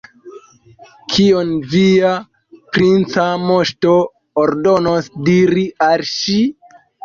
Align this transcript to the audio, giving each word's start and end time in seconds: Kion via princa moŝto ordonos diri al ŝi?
Kion 1.15 1.51
via 1.73 2.15
princa 2.79 3.27
moŝto 3.45 3.95
ordonos 4.47 5.15
diri 5.33 5.71
al 5.93 6.09
ŝi? 6.17 6.43